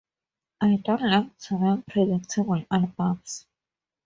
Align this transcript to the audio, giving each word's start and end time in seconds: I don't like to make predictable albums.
I 0.61 0.77
don't 0.77 1.03
like 1.03 1.37
to 1.41 1.59
make 1.59 1.85
predictable 1.85 2.65
albums. 2.71 3.45